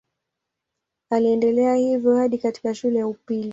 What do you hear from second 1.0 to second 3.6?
Aliendelea hivyo hadi katika shule ya upili.